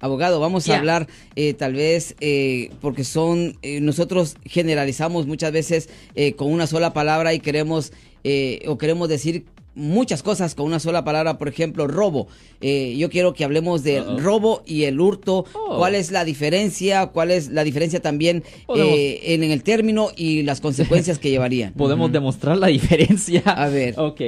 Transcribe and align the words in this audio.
abogado, 0.00 0.40
vamos 0.40 0.68
a 0.68 0.78
hablar 0.78 1.06
eh, 1.36 1.54
tal 1.54 1.74
vez 1.74 2.16
eh, 2.20 2.70
porque 2.80 3.04
son, 3.04 3.56
eh, 3.62 3.80
nosotros 3.80 4.36
generalizamos 4.44 5.26
muchas 5.26 5.52
veces 5.52 5.88
eh, 6.14 6.32
con 6.34 6.50
una 6.50 6.66
sola 6.66 6.92
palabra 6.92 7.34
y 7.34 7.40
queremos, 7.40 7.92
eh, 8.24 8.62
o 8.66 8.78
queremos 8.78 9.08
decir 9.08 9.44
muchas 9.74 10.22
cosas 10.22 10.54
con 10.54 10.66
una 10.66 10.80
sola 10.80 11.04
palabra, 11.04 11.38
por 11.38 11.48
ejemplo, 11.48 11.86
robo. 11.86 12.26
Eh, 12.60 12.96
yo 12.98 13.08
quiero 13.08 13.32
que 13.34 13.44
hablemos 13.44 13.82
del 13.82 14.18
robo 14.20 14.62
y 14.66 14.84
el 14.84 15.00
hurto. 15.00 15.44
Oh. 15.54 15.76
¿Cuál 15.78 15.94
es 15.94 16.10
la 16.10 16.24
diferencia? 16.24 17.06
¿Cuál 17.06 17.30
es 17.30 17.48
la 17.48 17.62
diferencia 17.64 18.00
también 18.00 18.42
eh, 18.76 19.20
en, 19.24 19.44
en 19.44 19.50
el 19.52 19.62
término 19.62 20.10
y 20.16 20.42
las 20.42 20.60
consecuencias 20.60 21.18
que 21.18 21.30
llevarían? 21.30 21.72
Podemos 21.74 22.10
demostrar 22.10 22.56
la 22.58 22.66
diferencia. 22.66 23.42
A 23.46 23.68
ver. 23.68 23.94
Ok, 23.98 24.20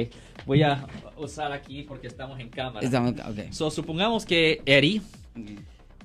voy 0.45 0.63
a 0.63 0.87
usar 1.23 1.51
aquí 1.51 1.83
porque 1.83 2.07
estamos 2.07 2.39
en 2.39 2.49
cámara. 2.49 2.85
Estamos- 2.85 3.13
ok. 3.13 3.51
So, 3.51 3.71
supongamos 3.71 4.25
que 4.25 4.61
Eri 4.65 5.01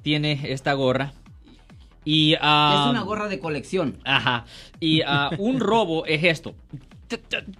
tiene 0.03 0.41
esta 0.53 0.73
gorra 0.73 1.13
y... 2.05 2.35
ah, 2.41 2.85
es 2.87 2.91
una 2.91 3.03
gorra 3.03 3.29
de 3.29 3.39
colección. 3.39 3.99
Ajá. 4.05 4.45
Y 4.81 5.03
ah, 5.03 5.31
un 5.39 5.61
robo 5.61 6.07
es 6.07 6.25
esto. 6.25 6.55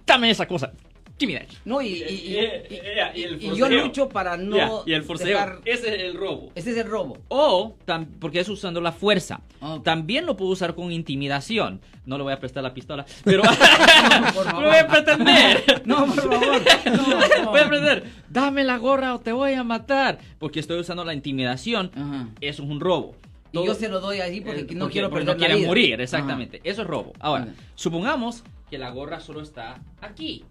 Dame 0.05 0.29
esa 0.29 0.47
cosa. 0.47 0.73
That. 1.19 1.47
No, 1.65 1.81
y, 1.81 1.87
y- 1.87 1.91
y- 2.01 2.35
Eh, 2.37 2.67
eh, 2.69 3.37
y 3.41 3.55
yo 3.55 3.67
lucho 3.69 4.07
para 4.07 4.37
no 4.37 4.83
y 4.85 4.93
el 4.93 5.03
forceo. 5.03 5.27
dejar- 5.27 5.59
Ese 5.65 5.93
es 5.95 6.01
el 6.03 6.15
robo. 6.15 6.51
Ese 6.55 6.71
es 6.71 6.77
el 6.77 6.87
robo. 6.89 7.17
O, 7.27 7.75
tam- 7.85 8.07
porque 8.19 8.39
es 8.39 8.47
usando 8.49 8.79
la 8.79 8.91
fuerza. 8.93 9.41
Ok. 9.59 9.83
También 9.83 10.25
lo 10.25 10.37
puedo 10.37 10.51
usar 10.51 10.75
con 10.75 10.91
intimidación. 10.93 11.81
No 12.05 12.17
le 12.17 12.23
voy 12.23 12.33
a 12.33 12.39
prestar 12.39 12.63
la 12.63 12.73
pistola, 12.73 13.05
pero 13.25 13.41
por 13.43 13.51
lo 14.45 14.51
favor. 14.51 14.63
voy 14.65 14.75
a 14.77 14.87
pretender. 14.87 15.81
No, 15.85 16.05
por 16.05 16.15
favor. 16.15 16.61
No, 16.85 17.43
no. 17.43 17.51
Voy 17.51 17.59
a 17.59 17.67
pretender. 17.67 18.03
Dame 18.29 18.63
la 18.63 18.77
gorra 18.77 19.13
o 19.15 19.19
te 19.19 19.31
voy 19.33 19.53
a 19.53 19.63
matar. 19.63 20.19
Porque 20.39 20.59
estoy 20.59 20.79
usando 20.79 21.03
la 21.03 21.13
intimidación. 21.13 21.91
Ajá. 21.95 22.29
Eso 22.41 22.63
es 22.63 22.69
un 22.69 22.79
robo. 22.79 23.15
Y 23.51 23.65
yo 23.65 23.73
se 23.73 23.89
lo 23.89 23.99
doy 23.99 24.19
ahí 24.21 24.41
porque 24.41 24.61
Eh, 24.61 24.75
no 24.75 24.89
quiero 24.89 25.09
porque 25.09 25.25
perder 25.25 25.25
no 25.25 25.31
la 25.33 25.37
quiere 25.37 25.55
vida. 25.55 25.67
morir, 25.67 26.01
exactamente. 26.01 26.61
Eso 26.63 26.83
es 26.83 26.87
robo. 26.87 27.13
Ahora, 27.19 27.43
Ajá. 27.45 27.53
supongamos 27.75 28.43
que 28.69 28.77
la 28.77 28.91
gorra 28.91 29.19
solo 29.19 29.41
está 29.41 29.79
aquí. 30.01 30.45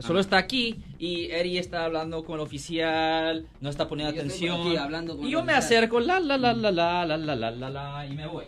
Solo 0.00 0.20
está 0.20 0.38
aquí 0.38 0.76
y 0.98 1.26
Eri 1.30 1.58
está 1.58 1.84
hablando 1.84 2.24
con 2.24 2.36
el 2.36 2.40
oficial, 2.40 3.46
no 3.60 3.70
está 3.70 3.88
poniendo 3.88 4.14
Y 4.14 4.18
atención. 4.18 4.60
aquí 4.60 4.76
hablando 4.76 5.16
con 5.16 5.26
y 5.26 5.30
yo 5.30 5.44
me 5.44 5.52
acerco, 5.52 6.00
la 6.00 6.18
la 6.20 6.36
la 6.36 6.52
la 6.52 6.72
la 6.72 7.04
la 7.06 7.16
la 7.16 7.36
la 7.36 7.50
la 7.50 7.70
la 7.70 8.06
y 8.06 8.14
me 8.14 8.26
voy. 8.26 8.44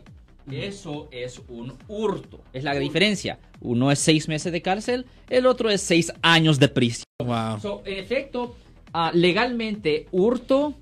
Eso 0.50 1.08
es 1.10 1.42
un 1.48 1.74
hurto. 1.88 2.40
Es 2.52 2.62
la 2.62 2.74
diferencia. 2.74 3.38
Uno 3.60 3.90
es 3.90 3.98
seis 3.98 4.28
meses 4.28 4.52
de 4.52 4.62
cárcel, 4.62 5.06
el 5.28 5.46
otro 5.46 5.70
es 5.70 5.80
seis 5.80 6.12
años 6.22 6.60
de 6.60 6.68
prisión. 6.68 7.04
Wow. 7.24 7.60
So, 7.60 7.82
en 7.84 7.98
efecto, 7.98 8.54
ah, 8.92 9.10
legalmente, 9.12 10.06
hurto 10.12 10.74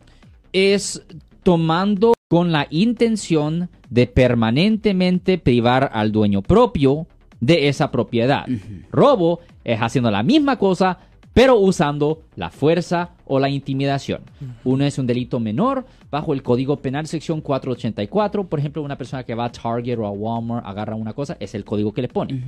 es 0.52 1.02
tomando 1.42 2.14
con 2.28 2.52
la 2.52 2.66
intención 2.70 3.70
de 3.90 4.06
permanentemente 4.06 5.38
privar 5.38 5.90
al 5.92 6.10
dueño 6.12 6.42
propio 6.42 7.06
de 7.46 7.68
esa 7.68 7.90
propiedad. 7.90 8.46
Robo 8.90 9.40
es 9.64 9.80
haciendo 9.80 10.10
la 10.10 10.22
misma 10.22 10.56
cosa, 10.56 10.98
pero 11.32 11.58
usando 11.58 12.22
la 12.36 12.50
fuerza 12.50 13.10
o 13.26 13.38
la 13.38 13.48
intimidación. 13.48 14.22
Uno 14.64 14.84
es 14.84 14.98
un 14.98 15.06
delito 15.06 15.40
menor 15.40 15.84
bajo 16.10 16.32
el 16.32 16.42
Código 16.42 16.76
Penal 16.76 17.06
sección 17.06 17.40
484. 17.40 18.44
Por 18.48 18.58
ejemplo, 18.58 18.82
una 18.82 18.96
persona 18.96 19.24
que 19.24 19.34
va 19.34 19.46
a 19.46 19.52
Target 19.52 19.98
o 19.98 20.06
a 20.06 20.10
Walmart 20.10 20.66
agarra 20.66 20.94
una 20.94 21.12
cosa, 21.12 21.36
es 21.40 21.54
el 21.54 21.64
código 21.64 21.92
que 21.92 22.02
le 22.02 22.08
pone. 22.08 22.42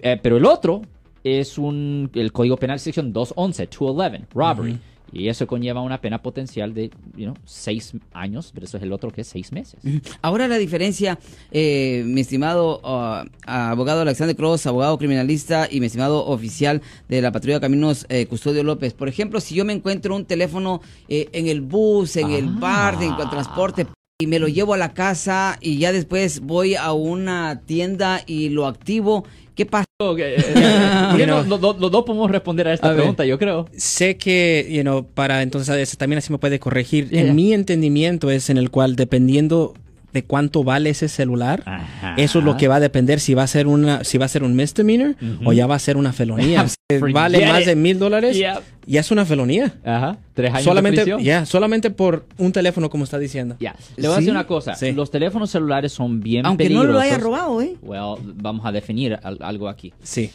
Eh, 0.00 0.18
pero 0.22 0.36
el 0.36 0.46
otro 0.46 0.82
es 1.22 1.58
un, 1.58 2.10
el 2.14 2.32
Código 2.32 2.56
Penal 2.56 2.78
sección 2.78 3.12
211, 3.12 3.66
211, 3.66 4.26
robbery. 4.32 4.78
Y 5.12 5.28
eso 5.28 5.46
conlleva 5.46 5.80
una 5.80 6.00
pena 6.00 6.22
potencial 6.22 6.72
de, 6.72 6.90
you 7.16 7.24
know, 7.24 7.34
seis 7.44 7.92
años, 8.12 8.50
pero 8.54 8.66
eso 8.66 8.76
es 8.76 8.82
el 8.82 8.92
otro 8.92 9.10
que 9.10 9.22
es 9.22 9.26
seis 9.26 9.50
meses. 9.52 9.80
Ahora 10.22 10.46
la 10.48 10.56
diferencia, 10.58 11.18
eh, 11.50 12.02
mi 12.06 12.20
estimado 12.20 12.80
ah, 12.84 13.24
abogado 13.44 14.02
Alexander 14.02 14.36
Cross, 14.36 14.66
abogado 14.66 14.98
criminalista 14.98 15.66
y 15.70 15.80
mi 15.80 15.86
estimado 15.86 16.24
oficial 16.26 16.80
de 17.08 17.20
la 17.22 17.32
Patrulla 17.32 17.54
de 17.56 17.60
Caminos, 17.60 18.06
eh, 18.08 18.26
Custodio 18.26 18.62
López. 18.62 18.94
Por 18.94 19.08
ejemplo, 19.08 19.40
si 19.40 19.54
yo 19.54 19.64
me 19.64 19.72
encuentro 19.72 20.14
un 20.14 20.24
teléfono 20.24 20.80
eh, 21.08 21.28
en 21.32 21.48
el 21.48 21.60
bus, 21.60 22.16
en 22.16 22.30
el 22.30 22.46
Ah. 22.48 22.56
bar, 22.60 23.02
en 23.02 23.12
el 23.14 23.30
transporte 23.30 23.86
y 24.20 24.26
me 24.26 24.38
lo 24.38 24.46
llevo 24.48 24.74
a 24.74 24.76
la 24.76 24.92
casa 24.92 25.56
y 25.60 25.78
ya 25.78 25.92
después 25.92 26.40
voy 26.40 26.74
a 26.76 26.92
una 26.92 27.62
tienda 27.64 28.22
y 28.26 28.50
lo 28.50 28.66
activo, 28.66 29.24
¿qué 29.54 29.64
pasa? 29.64 29.86
Los, 29.98 31.48
dos 31.48 32.04
podemos 32.04 32.30
responder 32.30 32.68
a 32.68 32.74
esta 32.74 32.86
A 32.86 32.90
ver. 32.90 32.98
pregunta, 32.98 33.24
yo 33.24 33.38
creo. 33.38 33.66
Sé 33.76 34.18
que, 34.18 34.68
you 34.70 34.82
know, 34.82 35.06
para 35.06 35.42
entonces 35.42 35.96
también 35.96 36.18
así 36.18 36.30
me 36.30 36.38
puede 36.38 36.60
corregir. 36.60 37.08
Yeah. 37.08 37.22
En 37.22 37.34
mi 37.34 37.54
entendimiento 37.54 38.30
es 38.30 38.50
en 38.50 38.58
el 38.58 38.70
cual 38.70 38.94
dependiendo 38.94 39.74
de 40.12 40.24
cuánto 40.24 40.64
vale 40.64 40.90
ese 40.90 41.08
celular, 41.08 41.62
Ajá. 41.66 42.14
eso 42.16 42.40
es 42.40 42.44
lo 42.44 42.56
que 42.56 42.66
va 42.68 42.76
a 42.76 42.80
depender 42.80 43.20
si 43.20 43.34
va 43.34 43.44
a 43.44 43.46
ser 43.46 43.66
una, 43.66 44.02
si 44.04 44.18
va 44.18 44.24
a 44.24 44.28
ser 44.28 44.42
un 44.42 44.56
misdemeanor 44.56 45.14
o 45.44 45.52
ya 45.52 45.66
va 45.66 45.76
a 45.76 45.78
ser 45.78 45.96
una 45.96 46.12
felonía. 46.12 46.66
Si 46.90 46.98
vale 47.12 47.46
más 47.46 47.60
it. 47.60 47.66
de 47.68 47.76
mil 47.76 48.00
dólares, 48.00 48.36
Yeah. 48.36 48.62
ya 48.84 48.98
es 48.98 49.12
una 49.12 49.24
felonía. 49.24 49.72
Ajá. 49.84 50.18
Tres 50.34 50.50
años 50.50 50.64
Solamente, 50.64 50.96
de 50.98 51.04
prisión. 51.04 51.22
ya, 51.22 51.46
solamente 51.46 51.90
por 51.90 52.26
un 52.36 52.50
teléfono, 52.50 52.90
como 52.90 53.04
está 53.04 53.16
diciendo. 53.16 53.54
Ya. 53.60 53.76
Le 53.96 54.08
voy 54.08 54.14
a 54.16 54.18
decir 54.18 54.32
una 54.32 54.44
cosa. 54.48 54.74
Sí. 54.74 54.90
Los 54.90 55.08
teléfonos 55.12 55.50
celulares 55.52 55.92
son 55.92 56.18
bien 56.18 56.44
Aunque 56.46 56.68
no 56.68 56.82
lo 56.82 56.98
haya 56.98 57.16
robado, 57.16 57.62
¿eh? 57.62 57.76
Well, 57.80 58.16
vamos 58.42 58.66
a 58.66 58.72
definir 58.72 59.16
al- 59.22 59.38
algo 59.40 59.68
aquí. 59.68 59.92
Sí. 60.02 60.32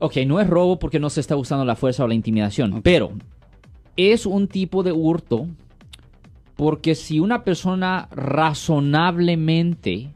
Ok, 0.00 0.16
no 0.26 0.40
es 0.40 0.48
robo 0.48 0.80
porque 0.80 0.98
no 0.98 1.08
se 1.10 1.20
está 1.20 1.36
usando 1.36 1.64
la 1.64 1.76
fuerza 1.76 2.02
o 2.02 2.08
la 2.08 2.14
intimidación, 2.14 2.82
pero 2.82 3.12
es 3.96 4.26
un 4.26 4.48
tipo 4.48 4.82
de 4.82 4.90
hurto 4.90 5.46
porque 6.62 6.94
si 6.94 7.18
una 7.18 7.42
persona 7.42 8.06
razonablemente 8.12 10.10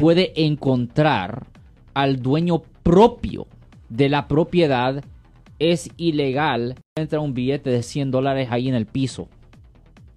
puede 0.00 0.32
encontrar 0.34 1.46
al 1.92 2.22
dueño 2.22 2.62
propio 2.82 3.46
de 3.90 4.08
la 4.08 4.26
propiedad, 4.26 5.04
es 5.58 5.90
ilegal 5.98 6.76
entra 6.96 7.20
un 7.20 7.34
billete 7.34 7.68
de 7.68 7.82
100 7.82 8.10
dólares 8.12 8.48
ahí 8.50 8.70
en 8.70 8.74
el 8.74 8.86
piso. 8.86 9.28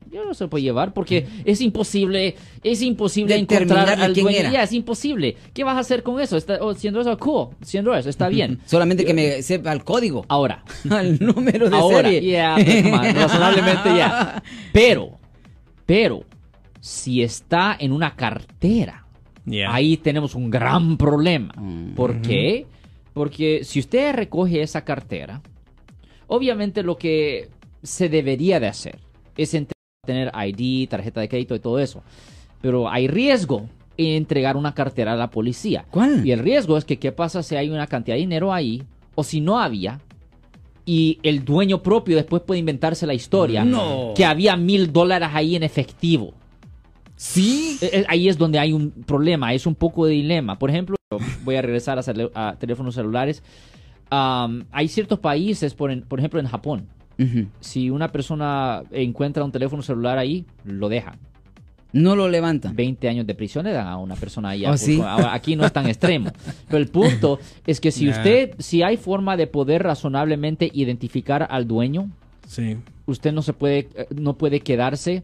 Ya 0.09 0.23
no 0.23 0.33
se 0.33 0.47
puede 0.47 0.63
llevar 0.63 0.93
porque 0.93 1.27
es 1.43 1.59
imposible, 1.59 2.35
es 2.63 2.81
imposible 2.81 3.35
Determinar 3.37 3.79
encontrar 3.79 4.05
al 4.05 4.13
quién 4.13 4.23
dueño. 4.23 4.39
era. 4.39 4.63
Es 4.63 4.71
imposible. 4.71 5.35
¿Qué 5.53 5.65
vas 5.65 5.75
a 5.75 5.79
hacer 5.79 6.01
con 6.01 6.21
eso? 6.21 6.37
Está, 6.37 6.59
oh, 6.61 6.73
100 6.73 6.93
dólares, 6.93 7.17
cool. 7.19 7.49
100 7.61 7.83
dólares, 7.83 8.05
está 8.05 8.29
bien. 8.29 8.59
Solamente 8.65 9.03
que 9.03 9.13
me 9.13 9.41
sepa 9.41 9.73
el 9.73 9.83
código, 9.83 10.25
Ahora, 10.29 10.63
el 11.01 11.19
número 11.19 11.69
de 11.69 11.75
ahora, 11.75 12.09
serie. 12.09 12.21
yeah, 12.21 12.55
on, 12.55 13.15
razonablemente 13.15 13.97
ya. 13.97 14.41
Pero, 14.71 15.16
pero, 15.87 16.23
si 16.79 17.23
está 17.23 17.75
en 17.79 17.91
una 17.91 18.15
cartera, 18.15 19.03
Yeah. 19.47 19.73
ahí 19.73 19.95
tenemos 19.95 20.35
un 20.35 20.49
gran 20.49 20.97
problema. 20.97 21.53
Mm. 21.55 21.93
¿Por 21.93 22.21
qué? 22.21 22.65
Porque 23.13 23.63
si 23.63 23.79
usted 23.79 24.13
recoge 24.13 24.61
esa 24.61 24.83
cartera, 24.83 25.41
obviamente 26.27 26.83
lo 26.83 26.97
que 26.97 27.49
se 27.81 28.09
debería 28.09 28.59
de 28.59 28.67
hacer 28.67 28.99
es 29.37 29.55
tener 30.05 30.31
ID, 30.35 30.89
tarjeta 30.89 31.21
de 31.21 31.29
crédito 31.29 31.55
y 31.55 31.59
todo 31.59 31.79
eso. 31.79 32.03
Pero 32.61 32.89
hay 32.89 33.07
riesgo 33.07 33.69
en 33.95 34.17
entregar 34.17 34.57
una 34.57 34.73
cartera 34.73 35.13
a 35.13 35.15
la 35.15 35.29
policía. 35.29 35.85
¿Cuál? 35.89 36.27
Y 36.27 36.31
el 36.33 36.39
riesgo 36.39 36.77
es 36.77 36.83
que 36.83 36.99
qué 36.99 37.13
pasa 37.13 37.41
si 37.41 37.55
hay 37.55 37.69
una 37.69 37.87
cantidad 37.87 38.15
de 38.15 38.21
dinero 38.21 38.53
ahí 38.53 38.83
o 39.15 39.23
si 39.23 39.39
no 39.39 39.59
había 39.59 40.01
y 40.87 41.19
el 41.21 41.43
dueño 41.45 41.83
propio 41.83 42.15
después 42.15 42.41
puede 42.43 42.61
inventarse 42.61 43.05
la 43.05 43.13
historia 43.13 43.63
No. 43.65 44.13
que 44.15 44.25
había 44.25 44.55
mil 44.55 44.91
dólares 44.93 45.29
ahí 45.33 45.55
en 45.55 45.61
efectivo. 45.63 46.33
Sí. 47.15 47.77
Eh, 47.81 47.89
eh, 47.93 48.05
Ahí 48.07 48.29
es 48.29 48.37
donde 48.37 48.57
hay 48.57 48.73
un 48.73 48.91
problema, 48.91 49.53
es 49.53 49.65
un 49.67 49.75
poco 49.75 50.05
de 50.05 50.13
dilema. 50.13 50.57
Por 50.57 50.69
ejemplo, 50.69 50.95
voy 51.43 51.55
a 51.55 51.61
regresar 51.61 51.99
a, 51.99 52.55
teléfonos 52.55 52.95
celulares. 52.95 53.43
Am, 54.09 54.65
hay 54.71 54.87
ciertos 54.87 55.19
países, 55.19 55.73
por, 55.73 55.91
en- 55.91 56.01
por 56.03 56.19
ejemplo 56.19 56.39
en 56.39 56.47
Japón, 56.47 56.87
si 57.59 57.89
una 57.89 58.11
persona 58.11 58.83
encuentra 58.91 59.43
un 59.43 59.51
teléfono 59.51 59.81
celular 59.81 60.17
ahí, 60.19 60.45
lo 60.63 60.87
dejan. 60.87 61.17
No 61.93 62.15
lo 62.15 62.27
levantan. 62.27 62.75
20 62.75 63.07
años 63.07 63.25
de 63.25 63.33
prisión 63.33 63.65
le 63.65 63.71
dan 63.71 63.87
a 63.87 63.97
una 63.97 64.15
persona 64.15 64.49
ahí. 64.49 64.65
¿Oh, 64.65 64.77
sí? 64.77 65.01
Aquí 65.31 65.55
no 65.55 65.65
es 65.65 65.71
tan 65.73 65.87
extremo. 65.87 66.31
Pero 66.67 66.77
el 66.79 66.89
punto 66.89 67.39
es 67.65 67.79
que 67.79 67.91
si 67.91 68.05
Nah. 68.05 68.11
usted, 68.17 68.55
si 68.59 68.83
hay 68.83 68.97
forma 68.97 69.37
de 69.37 69.47
poder 69.47 69.83
razonablemente 69.83 70.69
identificar 70.73 71.47
al 71.49 71.67
dueño, 71.67 72.09
Sí. 72.47 72.77
usted 73.05 73.31
no 73.31 73.41
se 73.41 73.53
puede, 73.53 73.89
eh, 73.95 74.07
no 74.15 74.37
puede 74.37 74.59
quedarse, 74.59 75.23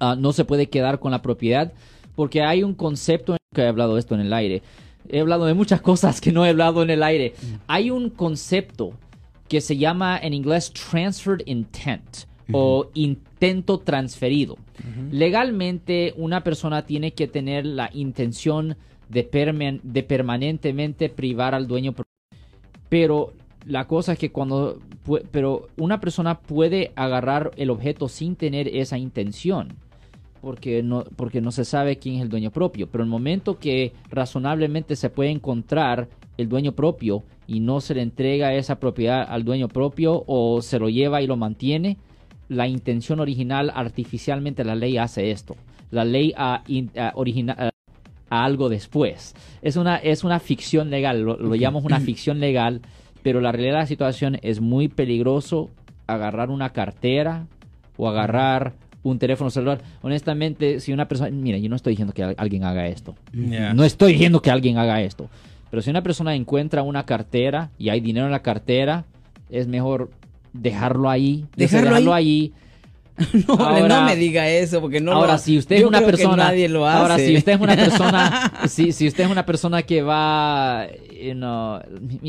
ah, 0.00 0.16
no 0.18 0.32
se 0.32 0.44
puede 0.44 0.68
quedar 0.68 0.98
con 1.00 1.10
la 1.10 1.20
propiedad, 1.22 1.72
porque 2.14 2.42
hay 2.42 2.62
un 2.62 2.74
concepto, 2.74 3.36
que 3.54 3.62
he 3.62 3.66
hablado 3.68 3.94
de 3.94 4.00
esto 4.00 4.14
en 4.14 4.20
el 4.22 4.32
aire, 4.32 4.62
he 5.08 5.20
hablado 5.20 5.46
de 5.46 5.54
muchas 5.54 5.80
cosas 5.82 6.20
que 6.20 6.32
no 6.32 6.46
he 6.46 6.50
hablado 6.50 6.82
en 6.82 6.90
el 6.90 7.02
aire. 7.02 7.34
Hay 7.66 7.90
un 7.90 8.08
concepto 8.10 8.92
que 9.48 9.60
se 9.60 9.76
llama 9.76 10.18
en 10.22 10.32
inglés 10.32 10.72
transferred 10.72 11.42
intent 11.46 12.24
o 12.50 12.90
intento 12.94 13.78
transferido. 13.78 14.56
Legalmente 15.10 16.14
una 16.16 16.42
persona 16.42 16.84
tiene 16.86 17.12
que 17.12 17.28
tener 17.28 17.64
la 17.66 17.90
intención 17.92 18.76
de, 19.08 19.30
perman- 19.30 19.80
de 19.82 20.02
permanentemente 20.02 21.08
privar 21.08 21.54
al 21.54 21.66
dueño, 21.68 21.94
pero 22.88 23.32
la 23.66 23.86
cosa 23.86 24.14
es 24.14 24.18
que 24.18 24.32
cuando, 24.32 24.80
pero 25.30 25.68
una 25.76 26.00
persona 26.00 26.40
puede 26.40 26.92
agarrar 26.96 27.52
el 27.56 27.70
objeto 27.70 28.08
sin 28.08 28.34
tener 28.34 28.68
esa 28.68 28.98
intención, 28.98 29.68
porque 30.40 30.82
no, 30.82 31.04
porque 31.14 31.40
no 31.40 31.52
se 31.52 31.64
sabe 31.64 31.98
quién 31.98 32.16
es 32.16 32.22
el 32.22 32.28
dueño 32.28 32.50
propio. 32.50 32.88
Pero 32.88 33.04
el 33.04 33.10
momento 33.10 33.58
que 33.58 33.92
razonablemente 34.10 34.96
se 34.96 35.10
puede 35.10 35.30
encontrar 35.30 36.08
el 36.36 36.48
dueño 36.48 36.72
propio 36.72 37.22
y 37.46 37.60
no 37.60 37.80
se 37.80 37.94
le 37.94 38.02
entrega 38.02 38.54
esa 38.54 38.80
propiedad 38.80 39.24
al 39.28 39.44
dueño 39.44 39.68
propio 39.68 40.24
o 40.26 40.60
se 40.62 40.80
lo 40.80 40.88
lleva 40.88 41.22
y 41.22 41.26
lo 41.28 41.36
mantiene, 41.36 41.98
la 42.48 42.66
intención 42.68 43.20
original 43.20 43.70
artificialmente 43.74 44.64
la 44.64 44.74
ley 44.74 44.98
hace 44.98 45.30
esto. 45.30 45.56
La 45.90 46.04
ley 46.04 46.32
origina- 47.14 47.56
ah, 47.58 47.70
a 48.30 48.44
algo 48.44 48.68
después. 48.70 49.34
Es 49.60 49.76
una, 49.76 49.96
es 49.96 50.24
una 50.24 50.38
ficción 50.40 50.88
legal, 50.90 51.20
lo, 51.22 51.36
lo 51.36 51.54
llamamos 51.54 51.84
una 51.84 52.00
ficción 52.00 52.40
legal, 52.40 52.80
pero 53.22 53.40
la 53.40 53.52
realidad 53.52 53.74
de 53.74 53.80
la 53.80 53.86
situación 53.86 54.38
es 54.42 54.60
muy 54.60 54.88
peligroso 54.88 55.70
agarrar 56.06 56.50
una 56.50 56.70
cartera 56.70 57.46
o 57.96 58.08
agarrar 58.08 58.72
un 59.02 59.18
teléfono 59.18 59.50
celular. 59.50 59.80
Honestamente, 60.00 60.80
si 60.80 60.92
una 60.92 61.08
persona, 61.08 61.30
mira, 61.30 61.58
yo 61.58 61.68
no 61.68 61.76
estoy 61.76 61.92
diciendo 61.92 62.14
que 62.14 62.22
al- 62.22 62.34
alguien 62.38 62.64
haga 62.64 62.86
esto. 62.86 63.14
Yeah. 63.32 63.74
No 63.74 63.84
estoy 63.84 64.12
diciendo 64.12 64.40
que 64.40 64.50
alguien 64.50 64.78
haga 64.78 65.00
esto. 65.02 65.28
Pero 65.70 65.82
si 65.82 65.90
una 65.90 66.02
persona 66.02 66.34
encuentra 66.34 66.82
una 66.82 67.04
cartera 67.04 67.70
y 67.78 67.88
hay 67.90 68.00
dinero 68.00 68.26
en 68.26 68.32
la 68.32 68.42
cartera, 68.42 69.04
es 69.50 69.66
mejor 69.68 70.10
dejarlo 70.52 71.08
ahí. 71.10 71.44
¿Dejarlo 71.56 72.12
ahí. 72.14 72.52
No, 73.46 73.54
Ahora- 73.54 74.00
no 74.00 74.06
me 74.06 74.16
diga 74.16 74.48
eso, 74.48 74.80
porque 74.80 75.00
no 75.00 75.12
ahora, 75.12 75.32
lo- 75.34 75.38
si 75.38 75.58
usted 75.58 75.76
es 75.76 75.84
una 75.84 76.00
persona, 76.00 76.44
nadie 76.44 76.66
lo 76.68 76.86
hace. 76.88 76.98
ahora 76.98 77.18
si 77.18 77.36
usted 77.36 77.52
es 77.52 77.60
una 77.60 77.76
persona, 77.76 78.52
si, 78.66 78.92
si 78.92 79.06
usted 79.06 79.24
es 79.24 79.30
una 79.30 79.44
persona 79.44 79.82
que 79.82 80.02
va, 80.02 80.86
you 81.22 81.34
know, 81.34 81.78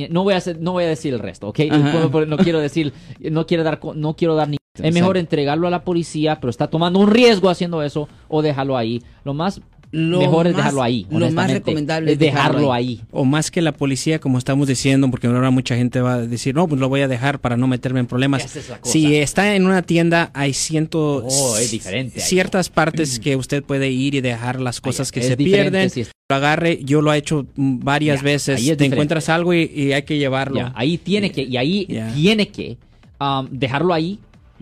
no 0.10 0.24
voy 0.24 0.34
a 0.34 0.38
hacer- 0.38 0.60
no 0.60 0.74
voy 0.74 0.84
a 0.84 0.88
decir 0.88 1.14
el 1.14 1.20
resto, 1.22 1.48
¿ok? 1.48 1.60
No, 1.72 2.26
no- 2.26 2.38
quiero 2.38 2.60
decir, 2.60 2.94
no 3.20 3.46
quiero 3.48 3.64
dar, 3.64 3.80
no 3.96 4.16
quiero 4.16 4.36
dar 4.36 4.50
ni. 4.50 4.58
Es 4.82 4.94
mejor 4.94 5.18
entregarlo 5.18 5.68
a 5.68 5.72
la 5.72 5.84
policía, 5.84 6.40
pero 6.42 6.50
está 6.50 6.68
tomando 6.68 7.00
un 7.00 7.10
riesgo 7.10 7.50
haciendo 7.50 7.82
eso, 7.82 8.10
o 8.28 8.42
dejarlo 8.42 8.76
ahí. 8.76 9.02
Lo 9.24 9.34
más 9.34 9.62
Lo 9.94 10.20
mejor 10.20 10.48
es 10.48 10.54
más- 10.54 10.58
dejarlo 10.64 10.82
ahí. 10.82 11.06
lo 11.12 11.30
más 11.32 11.52
recomendable 11.52 12.14
es 12.14 12.20
dejarlo 12.20 12.44
dejarlo 12.54 12.74
ahí. 12.74 13.02
O 13.12 13.26
más 13.26 13.52
que 13.52 13.62
la 13.62 13.72
policía, 13.72 14.18
como 14.18 14.40
estamos 14.40 14.68
diciendo, 14.68 15.10
porque 15.12 15.28
ahora 15.28 15.52
mucha 15.52 15.76
gente 15.76 16.02
va 16.02 16.16
a 16.16 16.22
decir, 16.22 16.56
no, 16.56 16.68
pues 16.68 16.82
lo 16.82 16.90
voy 16.90 17.02
a 17.02 17.08
dejar 17.08 17.40
para 17.40 17.58
no 17.58 17.68
meterme 17.68 18.00
en 18.00 18.08
problemas. 18.08 18.44
Es. 18.56 18.72
Si 18.84 19.16
está 19.16 19.56
en 19.56 19.68
una 19.68 19.84
tienda, 19.84 20.32
hay 20.34 20.54
ciento... 20.54 21.24
Oh, 21.24 21.58
es 21.60 21.70
diferente 21.70 22.20
ahí. 22.20 22.28
Ciertas 22.28 22.70
partes 22.70 23.20
que 23.20 23.36
usted 23.36 23.64
puede 23.64 23.92
ir 23.92 24.16
y 24.16 24.22
dejar 24.22 24.60
las 24.60 24.82
cosas 24.82 25.12
que 25.12 25.22
se 25.22 25.38
pierden. 25.38 25.92
si 25.92 26.08
Lo 26.28 26.36
agarre, 26.38 26.80
yo 26.84 27.04
lo 27.04 27.14
he 27.14 27.18
hecho 27.18 27.46
mm, 27.56 27.80
varias 27.84 28.24
veces. 28.24 28.56
Te 28.56 28.62
diferente. 28.62 28.86
encuentras 28.86 29.30
algo 29.30 29.54
y, 29.54 29.72
y 29.76 29.94
hay 29.94 30.02
que 30.04 30.18
llevarlo. 30.18 30.72
Ahí 30.74 30.98
tiene 30.98 31.32
que, 31.32 31.44
y 31.44 31.56
ahí 31.56 31.88
tiene 32.16 32.48
que 32.48 32.78
um, 33.20 33.48
dejarlo 33.52 33.94
ahí. 33.94 34.20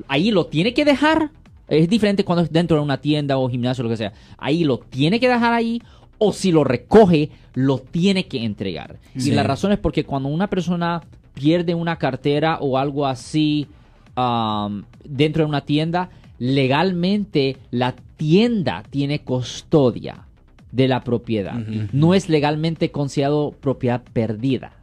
Ahí 0.10 0.32
lo 0.32 0.46
tiene 0.48 0.74
que 0.74 0.84
dejar. 0.84 1.32
Es 1.72 1.90
diferente 1.90 2.26
cuando 2.26 2.44
es 2.44 2.52
dentro 2.52 2.78
de 2.78 2.84
una 2.84 2.98
tienda 2.98 3.38
o 3.38 3.50
gimnasio 3.50 3.82
o 3.82 3.86
lo 3.86 3.90
que 3.90 3.98
sea. 3.98 4.14
Ahí 4.38 4.64
lo 4.64 4.78
tiene 4.80 5.20
que 5.20 5.30
dejar 5.30 5.54
ahí. 5.54 5.82
O 6.18 6.34
si 6.34 6.52
lo 6.52 6.64
recoge, 6.64 7.32
lo 7.54 7.80
tiene 7.80 8.28
que 8.28 8.44
entregar. 8.44 9.00
Sí. 9.18 9.30
Y 9.30 9.34
la 9.34 9.44
razón 9.44 9.72
es 9.72 9.80
porque 9.80 10.04
cuando 10.04 10.30
una 10.30 10.48
persona 10.48 11.02
pierde 11.34 11.74
una 11.74 11.96
cartera 11.96 12.58
o 12.60 12.78
algo 12.78 13.08
así 13.08 13.68
um, 14.18 14.84
dentro 15.04 15.44
de 15.44 15.50
una 15.50 15.62
tienda, 15.62 16.10
legalmente 16.38 17.58
la 17.72 17.96
tienda 18.18 18.84
tiene 18.90 19.22
custodia 19.22 20.26
de 20.72 20.88
la 20.88 21.04
propiedad. 21.04 21.56
No 21.92 22.14
es 22.14 22.30
legalmente 22.30 22.92
considerado 22.92 23.56
propiedad 23.60 24.04
perdida. 24.14 24.74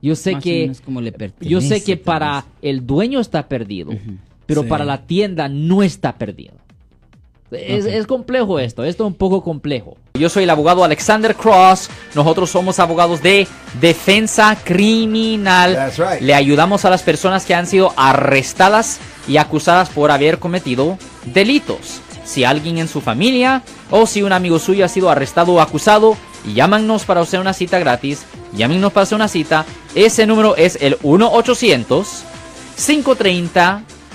Yo 0.00 0.14
sé 0.14 0.32
Más 0.32 0.44
que 0.44 0.72
como 0.84 1.00
le 1.00 1.12
yo 1.40 1.60
sé 1.60 1.82
que 1.82 1.96
para 1.96 2.36
vez. 2.36 2.44
el 2.62 2.86
dueño 2.86 3.20
está 3.20 3.48
perdido. 3.48 3.90
Pero 4.48 4.62
Sí. 4.62 4.68
para 4.68 4.84
la 4.86 5.02
tienda 5.02 5.46
no 5.48 5.82
está 5.82 6.16
perdido. 6.16 6.54
Es, 7.50 8.06
complejo 8.06 8.58
esto, 8.58 8.84
esto 8.84 9.04
es 9.04 9.06
un 9.06 9.14
poco 9.14 9.42
complejo. 9.42 9.96
Yo 10.14 10.28
soy 10.28 10.44
el 10.44 10.50
abogado 10.50 10.84
Alexander 10.84 11.34
Cross, 11.34 11.88
nosotros 12.14 12.50
somos 12.50 12.78
abogados 12.78 13.22
de 13.22 13.46
defensa 13.80 14.56
criminal. 14.64 15.74
That's 15.74 15.98
right. 15.98 16.20
Le 16.20 16.34
ayudamos 16.34 16.84
a 16.84 16.90
las 16.90 17.02
personas 17.02 17.46
que 17.46 17.54
han 17.54 17.66
sido 17.66 17.94
arrestadas 17.96 19.00
y 19.26 19.36
acusadas 19.38 19.88
por 19.90 20.10
haber 20.10 20.38
cometido 20.38 20.98
delitos. 21.26 22.00
Si 22.24 22.44
alguien 22.44 22.76
en 22.78 22.88
su 22.88 23.00
familia 23.00 23.62
o 23.90 24.06
si 24.06 24.22
un 24.22 24.32
amigo 24.32 24.58
suyo 24.58 24.84
ha 24.84 24.88
sido 24.88 25.08
arrestado 25.08 25.52
o 25.54 25.60
acusado, 25.60 26.16
llámanos 26.54 27.04
para 27.04 27.20
hacer 27.20 27.40
una 27.40 27.54
cita 27.54 27.78
gratis. 27.78 28.24
Llámenos 28.54 28.92
para 28.92 29.04
hacer 29.04 29.16
una 29.16 29.28
cita. 29.28 29.64
Ese 29.94 30.26
número 30.26 30.56
es 30.56 30.76
el 30.82 30.98